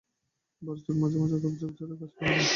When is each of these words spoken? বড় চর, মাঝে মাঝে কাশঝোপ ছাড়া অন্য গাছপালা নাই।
বড় 0.61 0.79
চর, 0.85 0.95
মাঝে 1.01 1.17
মাঝে 1.21 1.37
কাশঝোপ 1.43 1.71
ছাড়া 1.77 1.85
অন্য 1.85 1.99
গাছপালা 2.01 2.31
নাই। 2.31 2.47